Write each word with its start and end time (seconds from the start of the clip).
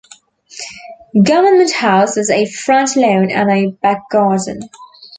Government 1.23 1.71
House 1.73 2.15
has 2.15 2.31
a 2.31 2.49
front 2.49 2.95
lawn 2.95 3.29
and 3.29 3.51
a 3.51 3.69
back 3.83 4.09
garden. 4.09 4.61